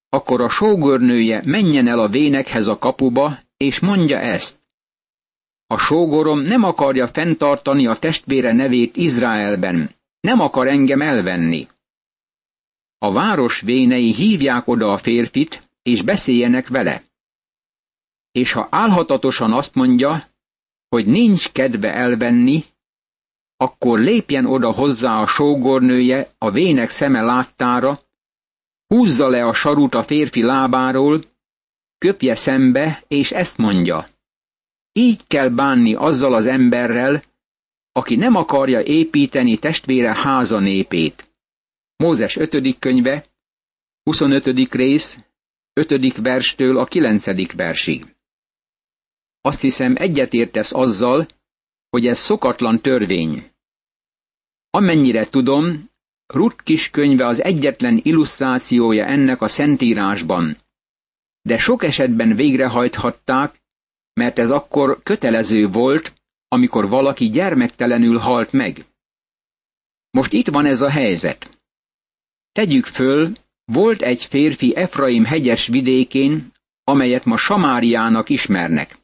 akkor 0.09 0.41
a 0.41 0.49
sógornője 0.49 1.43
menjen 1.45 1.89
el 1.89 1.99
a 1.99 2.09
vénekhez 2.09 2.67
a 2.67 2.79
kapuba, 2.79 3.39
és 3.57 3.79
mondja 3.81 4.19
ezt. 4.19 4.59
A 5.67 5.79
sógorom 5.79 6.41
nem 6.41 6.63
akarja 6.63 7.09
fenntartani 7.09 7.87
a 7.87 7.95
testvére 7.95 8.53
nevét 8.53 8.97
Izraelben, 8.97 9.91
nem 10.21 10.41
akar 10.41 10.67
engem 10.67 11.01
elvenni. 11.01 11.69
A 12.99 13.13
város 13.13 13.61
vénei 13.61 14.13
hívják 14.13 14.69
oda 14.69 14.93
a 14.93 14.99
férfit, 14.99 15.65
és 15.87 16.03
beszéljenek 16.03 16.69
vele. 16.69 17.03
És 18.33 18.53
ha 18.53 18.69
álhatatosan 18.71 19.53
azt 19.53 19.75
mondja, 19.75 20.25
hogy 20.89 21.07
nincs 21.07 21.53
kedve 21.53 21.95
elvenni, 21.95 22.65
akkor 23.57 23.99
lépjen 23.99 24.47
oda 24.47 24.73
hozzá 24.73 25.21
a 25.21 25.27
sógornője 25.27 26.31
a 26.39 26.51
vének 26.51 26.89
szeme 26.91 27.23
láttára, 27.23 28.01
húzza 28.87 29.29
le 29.29 29.45
a 29.45 29.53
sarut 29.53 29.95
a 29.95 30.03
férfi 30.03 30.43
lábáról, 30.43 31.21
köpje 31.99 32.35
szembe, 32.35 33.05
és 33.09 33.33
ezt 33.33 33.57
mondja. 33.57 34.09
Így 34.93 35.27
kell 35.27 35.49
bánni 35.49 35.95
azzal 35.95 36.35
az 36.35 36.47
emberrel, 36.47 37.23
aki 37.93 38.17
nem 38.17 38.35
akarja 38.35 38.81
építeni 38.83 39.59
testvére 39.59 40.15
háza 40.15 40.59
népét. 40.59 41.31
Mózes 41.97 42.37
5. 42.37 42.79
könyve, 42.79 43.25
25. 44.03 44.73
rész, 44.73 45.19
5. 45.79 46.17
verstől 46.17 46.79
a 46.79 46.85
9. 46.85 47.53
versig. 47.53 48.17
Azt 49.41 49.61
hiszem 49.61 49.95
egyetértesz 49.97 50.75
azzal, 50.75 51.29
hogy 51.91 52.07
ez 52.07 52.19
szokatlan 52.19 52.81
törvény. 52.81 53.51
Amennyire 54.71 55.25
tudom, 55.25 55.91
Ruth 56.27 56.63
kis 56.63 56.91
könyve 56.91 57.27
az 57.27 57.43
egyetlen 57.43 58.01
illusztrációja 58.03 59.05
ennek 59.05 59.41
a 59.41 59.49
szentírásban, 59.49 60.57
de 61.43 61.59
sok 61.59 61.85
esetben 61.85 62.37
végrehajthatták, 62.37 63.61
mert 64.13 64.39
ez 64.39 64.51
akkor 64.51 65.03
kötelező 65.03 65.69
volt, 65.69 66.13
amikor 66.49 66.89
valaki 66.89 67.31
gyermektelenül 67.31 68.19
halt 68.19 68.53
meg. 68.53 68.85
Most 70.11 70.33
itt 70.33 70.49
van 70.49 70.67
ez 70.67 70.81
a 70.81 70.91
helyzet. 70.91 71.61
Tegyük 72.53 72.85
föl, 72.85 73.33
volt 73.67 74.03
egy 74.03 74.25
férfi 74.25 74.77
Efraim 74.77 75.25
hegyes 75.25 75.67
vidékén, 75.67 76.53
amelyet 76.85 77.25
ma 77.25 77.37
Samáriának 77.37 78.29
ismernek. 78.29 78.99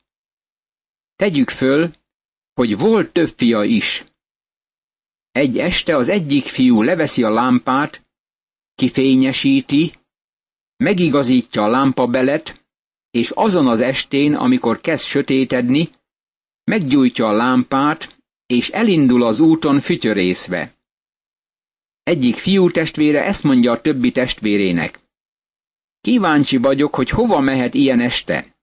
Tegyük 1.17 1.51
föl, 1.51 1.91
hogy 2.55 2.79
volt 2.79 3.13
több 3.13 3.33
fia 3.37 3.63
is. 3.63 4.05
Egy 5.31 5.59
este 5.59 5.97
az 5.97 6.09
egyik 6.09 6.45
fiú 6.45 6.83
leveszi 6.83 7.23
a 7.23 7.31
lámpát, 7.31 8.07
kifényesíti, 8.75 9.93
megigazítja 10.77 11.63
a 11.63 11.69
lámpabelet, 11.69 12.65
és 13.11 13.31
azon 13.31 13.67
az 13.67 13.81
estén, 13.81 14.35
amikor 14.35 14.81
kezd 14.81 15.05
sötétedni, 15.05 15.89
meggyújtja 16.65 17.27
a 17.27 17.33
lámpát, 17.33 18.17
és 18.47 18.69
elindul 18.69 19.23
az 19.23 19.41
úton 19.41 19.81
fütyörészve. 19.81 20.75
Egyik 22.03 22.35
fiú 22.35 22.71
testvére 22.71 23.25
ezt 23.25 23.43
mondja 23.43 23.73
a 23.73 23.81
többi 23.81 24.13
testvérének. 24.13 25.01
Kíváncsi 26.01 26.57
vagyok, 26.57 26.95
hogy 26.95 27.11
hova 27.11 27.41
mehet 27.41 27.75
ilyen 27.75 28.01
este. 28.01 28.57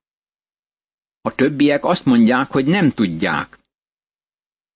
A 1.21 1.35
többiek 1.35 1.83
azt 1.85 2.05
mondják, 2.05 2.51
hogy 2.51 2.65
nem 2.65 2.91
tudják. 2.91 3.59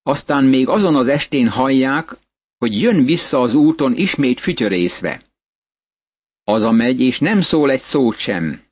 Aztán 0.02 0.44
még 0.46 0.68
azon 0.68 0.96
az 0.96 1.08
estén 1.08 1.50
hallják, 1.50 2.18
hogy 2.58 2.82
jön 2.82 3.06
vissza 3.06 3.40
az 3.40 3.54
úton 3.54 3.96
ismét 3.96 4.40
fütyörészve. 4.40 5.24
Az 6.44 6.62
a 6.62 6.72
megy, 6.72 7.00
és 7.00 7.20
nem 7.20 7.42
szól 7.42 7.72
egy 7.72 7.80
szót 7.80 8.18
sem. 8.18 8.64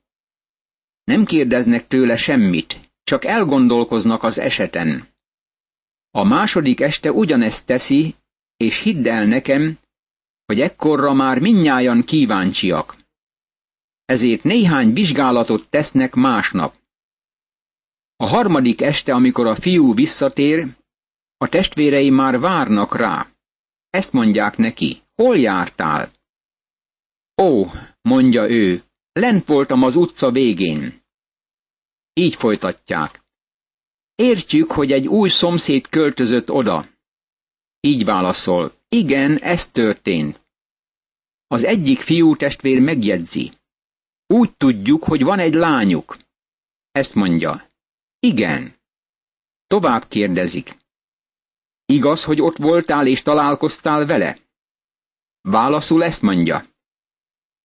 Nem 1.04 1.24
kérdeznek 1.24 1.86
tőle 1.86 2.16
semmit, 2.16 2.90
csak 3.04 3.24
elgondolkoznak 3.24 4.22
az 4.22 4.38
eseten. 4.38 5.08
A 6.10 6.24
második 6.24 6.80
este 6.80 7.12
ugyanezt 7.12 7.66
teszi, 7.66 8.14
és 8.62 8.78
hidd 8.78 9.08
el 9.08 9.24
nekem, 9.24 9.78
hogy 10.44 10.60
ekkorra 10.60 11.12
már 11.12 11.38
minnyájan 11.38 12.04
kíváncsiak. 12.04 12.96
Ezért 14.04 14.42
néhány 14.42 14.92
vizsgálatot 14.92 15.68
tesznek 15.68 16.14
másnap. 16.14 16.74
A 18.16 18.26
harmadik 18.26 18.80
este, 18.80 19.14
amikor 19.14 19.46
a 19.46 19.54
fiú 19.54 19.94
visszatér, 19.94 20.66
a 21.36 21.48
testvérei 21.48 22.10
már 22.10 22.38
várnak 22.40 22.96
rá. 22.96 23.26
Ezt 23.90 24.12
mondják 24.12 24.56
neki, 24.56 25.02
hol 25.14 25.38
jártál? 25.38 26.10
Ó, 27.42 27.66
mondja 28.02 28.50
ő, 28.50 28.82
lent 29.12 29.46
voltam 29.46 29.82
az 29.82 29.96
utca 29.96 30.30
végén. 30.30 31.02
Így 32.12 32.34
folytatják. 32.34 33.22
Értjük, 34.14 34.72
hogy 34.72 34.92
egy 34.92 35.06
új 35.08 35.28
szomszéd 35.28 35.88
költözött 35.88 36.50
oda. 36.50 36.91
Így 37.84 38.04
válaszol, 38.04 38.72
igen, 38.88 39.38
ez 39.38 39.68
történt. 39.70 40.40
Az 41.46 41.64
egyik 41.64 42.00
fiú 42.00 42.36
testvér 42.36 42.80
megjegyzi. 42.80 43.52
Úgy 44.26 44.52
tudjuk, 44.56 45.04
hogy 45.04 45.22
van 45.24 45.38
egy 45.38 45.54
lányuk. 45.54 46.16
Ezt 46.90 47.14
mondja. 47.14 47.70
Igen. 48.18 48.74
Tovább 49.66 50.08
kérdezik. 50.08 50.76
Igaz, 51.84 52.24
hogy 52.24 52.40
ott 52.40 52.56
voltál 52.56 53.06
és 53.06 53.22
találkoztál 53.22 54.06
vele? 54.06 54.38
Válaszul 55.40 56.04
ezt 56.04 56.22
mondja. 56.22 56.66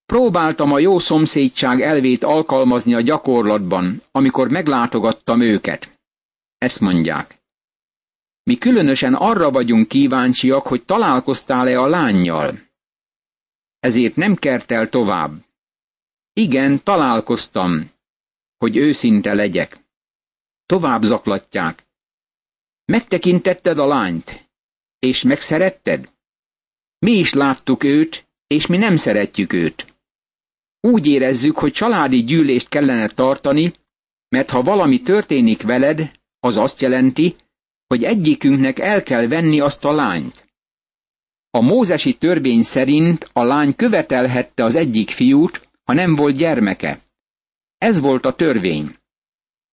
Próbáltam 0.05 0.71
a 0.71 0.79
jó 0.79 0.99
szomszédság 0.99 1.81
elvét 1.81 2.23
alkalmazni 2.23 2.93
a 2.93 3.01
gyakorlatban, 3.01 4.01
amikor 4.11 4.49
meglátogattam 4.49 5.41
őket. 5.41 5.99
Ezt 6.57 6.79
mondják. 6.79 7.36
Mi 8.47 8.55
különösen 8.57 9.13
arra 9.13 9.51
vagyunk 9.51 9.87
kíváncsiak, 9.87 10.67
hogy 10.67 10.85
találkoztál-e 10.85 11.79
a 11.79 11.87
lányjal. 11.87 12.59
Ezért 13.79 14.15
nem 14.15 14.35
kertel 14.35 14.89
tovább. 14.89 15.31
Igen, 16.33 16.83
találkoztam, 16.83 17.91
hogy 18.57 18.77
őszinte 18.77 19.33
legyek. 19.33 19.77
Tovább 20.65 21.01
zaklatják. 21.03 21.85
Megtekintetted 22.85 23.77
a 23.77 23.87
lányt, 23.87 24.49
és 24.99 25.21
megszeretted? 25.23 26.11
Mi 26.99 27.11
is 27.11 27.33
láttuk 27.33 27.83
őt, 27.83 28.27
és 28.47 28.67
mi 28.67 28.77
nem 28.77 28.95
szeretjük 28.95 29.53
őt. 29.53 29.93
Úgy 30.79 31.05
érezzük, 31.05 31.57
hogy 31.57 31.71
családi 31.73 32.23
gyűlést 32.23 32.69
kellene 32.69 33.07
tartani, 33.07 33.73
mert 34.29 34.49
ha 34.49 34.61
valami 34.61 35.01
történik 35.01 35.61
veled, 35.61 36.11
az 36.39 36.57
azt 36.57 36.81
jelenti, 36.81 37.35
hogy 37.87 38.03
egyikünknek 38.03 38.79
el 38.79 39.03
kell 39.03 39.27
venni 39.27 39.59
azt 39.59 39.85
a 39.85 39.91
lányt. 39.91 40.45
A 41.49 41.61
mózesi 41.61 42.17
törvény 42.17 42.63
szerint 42.63 43.29
a 43.33 43.43
lány 43.43 43.75
követelhette 43.75 44.63
az 44.63 44.75
egyik 44.75 45.09
fiút, 45.09 45.69
ha 45.83 45.93
nem 45.93 46.15
volt 46.15 46.35
gyermeke. 46.35 46.99
Ez 47.77 47.99
volt 47.99 48.25
a 48.25 48.35
törvény. 48.35 48.95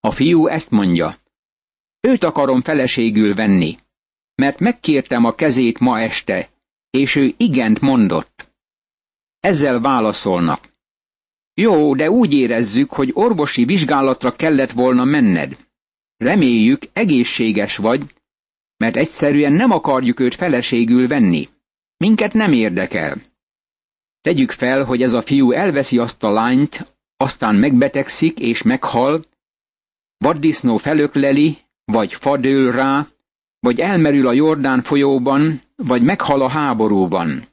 A 0.01 0.11
fiú 0.11 0.47
ezt 0.47 0.71
mondja. 0.71 1.19
Őt 2.01 2.25
akarom 2.25 2.63
feleségül 2.63 3.35
venni, 3.35 3.79
mert 4.35 4.59
megkértem 4.59 5.25
a 5.25 5.35
kezét 5.35 5.79
ma 5.79 6.01
este, 6.01 6.51
és 6.91 7.15
ő 7.15 7.35
igent 7.37 7.81
mondott. 7.81 8.53
Ezzel 9.41 9.81
válaszolnak. 9.81 10.73
Jó, 11.55 11.95
de 11.95 12.11
úgy 12.11 12.33
érezzük, 12.33 12.91
hogy 12.93 13.11
orvosi 13.15 13.65
vizsgálatra 13.65 14.33
kellett 14.33 14.71
volna 14.71 15.05
menned. 15.05 15.64
Reméljük, 16.25 16.83
egészséges 16.93 17.77
vagy, 17.77 18.15
mert 18.77 18.97
egyszerűen 18.97 19.53
nem 19.53 19.71
akarjuk 19.71 20.21
őt 20.21 20.35
feleségül 20.35 21.09
venni. 21.09 21.49
Minket 21.97 22.33
nem 22.33 22.53
érdekel. 22.53 23.23
Tegyük 24.21 24.51
fel, 24.51 24.85
hogy 24.85 25.03
ez 25.03 25.13
a 25.13 25.23
fiú 25.23 25.53
elveszi 25.53 25.99
azt 25.99 26.23
a 26.23 26.31
lányt, 26.31 26.95
aztán 27.17 27.55
megbetegszik 27.55 28.39
és 28.39 28.63
meghal, 28.63 29.25
vaddisznó 30.17 30.77
felökleli, 30.77 31.59
vagy 31.85 32.15
fadől 32.15 32.73
rá, 32.73 33.07
vagy 33.61 33.81
elmerül 33.81 34.27
a 34.27 34.33
Jordán 34.33 34.83
folyóban, 34.83 35.61
vagy 35.77 36.03
meghal 36.03 36.43
a 36.43 36.49
háborúban. 36.49 37.49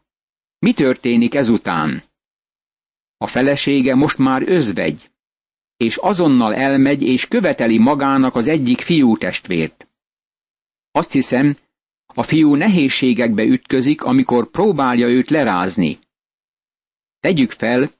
Mi 0.59 0.73
történik 0.73 1.35
ezután? 1.35 2.03
A 3.17 3.27
felesége 3.27 3.95
most 3.95 4.17
már 4.17 4.41
özvegy, 4.49 5.10
és 5.81 5.97
azonnal 5.97 6.55
elmegy 6.55 7.01
és 7.01 7.27
követeli 7.27 7.77
magának 7.77 8.35
az 8.35 8.47
egyik 8.47 8.81
fiú 8.81 9.17
testvért. 9.17 9.87
Azt 10.91 11.11
hiszem, 11.11 11.55
a 12.05 12.23
fiú 12.23 12.55
nehézségekbe 12.55 13.43
ütközik, 13.43 14.01
amikor 14.01 14.49
próbálja 14.49 15.07
őt 15.07 15.29
lerázni. 15.29 15.99
Tegyük 17.19 17.51
fel, 17.51 17.91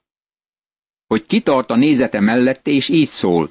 hogy 1.06 1.26
kitart 1.26 1.70
a 1.70 1.76
nézete 1.76 2.20
mellett, 2.20 2.66
és 2.66 2.88
így 2.88 3.08
szól. 3.08 3.50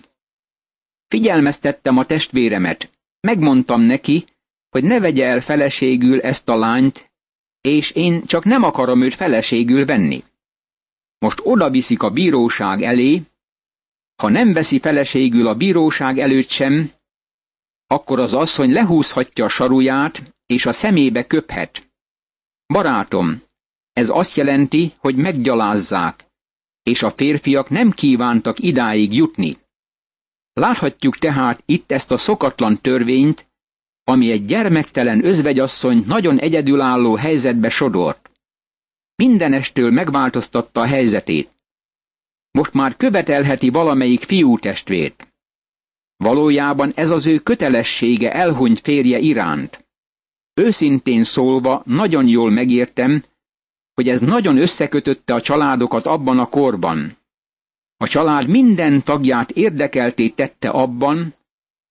Figyelmeztettem 1.07 1.97
a 1.97 2.05
testvéremet, 2.05 2.89
megmondtam 3.19 3.81
neki, 3.81 4.25
hogy 4.69 4.83
ne 4.83 4.99
vegye 4.99 5.25
el 5.25 5.41
feleségül 5.41 6.21
ezt 6.21 6.49
a 6.49 6.57
lányt, 6.57 7.11
és 7.61 7.91
én 7.91 8.25
csak 8.25 8.43
nem 8.43 8.63
akarom 8.63 9.01
őt 9.01 9.15
feleségül 9.15 9.85
venni. 9.85 10.23
Most 11.17 11.39
oda 11.43 11.69
viszik 11.69 12.01
a 12.01 12.09
bíróság 12.09 12.81
elé, 12.81 13.21
ha 14.21 14.29
nem 14.29 14.53
veszi 14.53 14.79
feleségül 14.79 15.47
a 15.47 15.55
bíróság 15.55 16.19
előtt 16.19 16.49
sem, 16.49 16.91
akkor 17.87 18.19
az 18.19 18.33
asszony 18.33 18.71
lehúzhatja 18.71 19.45
a 19.45 19.49
saruját, 19.49 20.33
és 20.45 20.65
a 20.65 20.73
szemébe 20.73 21.27
köphet. 21.27 21.91
Barátom, 22.73 23.41
ez 23.93 24.09
azt 24.09 24.35
jelenti, 24.35 24.93
hogy 24.97 25.15
meggyalázzák, 25.15 26.25
és 26.83 27.03
a 27.03 27.09
férfiak 27.11 27.69
nem 27.69 27.91
kívántak 27.91 28.59
idáig 28.59 29.13
jutni. 29.13 29.57
Láthatjuk 30.53 31.17
tehát 31.17 31.63
itt 31.65 31.91
ezt 31.91 32.11
a 32.11 32.17
szokatlan 32.17 32.81
törvényt, 32.81 33.47
ami 34.03 34.31
egy 34.31 34.45
gyermektelen 34.45 35.25
özvegyasszony 35.25 36.03
nagyon 36.05 36.39
egyedülálló 36.39 37.15
helyzetbe 37.15 37.69
sodort. 37.69 38.31
Mindenestől 39.15 39.91
megváltoztatta 39.91 40.81
a 40.81 40.85
helyzetét. 40.85 41.49
Most 42.51 42.73
már 42.73 42.95
követelheti 42.97 43.69
valamelyik 43.69 44.23
fiútestvért. 44.23 45.27
Valójában 46.17 46.91
ez 46.95 47.09
az 47.09 47.25
ő 47.25 47.39
kötelessége 47.39 48.33
elhunyt 48.33 48.79
férje 48.79 49.19
iránt. 49.19 49.85
Őszintén 50.53 51.23
szólva 51.23 51.81
nagyon 51.85 52.27
jól 52.27 52.49
megértem, 52.51 53.23
hogy 53.93 54.09
ez 54.09 54.21
nagyon 54.21 54.57
összekötötte 54.57 55.33
a 55.33 55.41
családokat 55.41 56.05
abban 56.05 56.39
a 56.39 56.45
korban. 56.49 57.17
A 57.97 58.07
család 58.07 58.49
minden 58.49 59.03
tagját 59.03 59.51
érdekelté 59.51 60.29
tette 60.29 60.69
abban, 60.69 61.35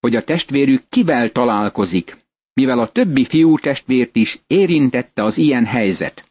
hogy 0.01 0.17
a 0.17 0.25
testvérük 0.25 0.89
kivel 0.89 1.31
találkozik, 1.33 2.17
mivel 2.53 2.79
a 2.79 2.93
többi 2.93 3.25
fiú 3.25 3.59
testvért 3.59 4.17
is 4.17 4.41
érintette 4.47 5.23
az 5.23 5.37
ilyen 5.39 5.65
helyzet. 5.65 6.31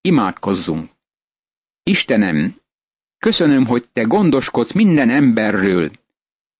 Imádkozzunk! 0.00 0.90
Istenem, 1.82 2.56
köszönöm, 3.18 3.66
hogy 3.66 3.88
te 3.92 4.02
gondoskodsz 4.02 4.72
minden 4.72 5.10
emberről, 5.10 5.90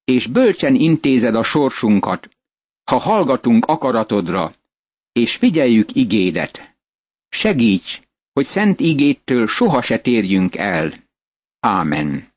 és 0.04 0.26
bölcsen 0.26 0.74
intézed 0.74 1.34
a 1.34 1.42
sorsunkat, 1.42 2.28
ha 2.84 2.98
hallgatunk 2.98 3.64
akaratodra, 3.64 4.52
és 5.12 5.36
figyeljük 5.36 5.94
igédet. 5.94 6.76
Segíts, 7.28 8.00
hogy 8.32 8.44
szent 8.44 8.80
igéttől 8.80 9.46
soha 9.46 9.82
se 9.82 9.98
térjünk 9.98 10.56
el. 10.56 10.94
Ámen. 11.60 12.32